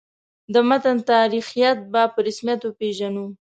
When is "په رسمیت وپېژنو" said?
2.13-3.25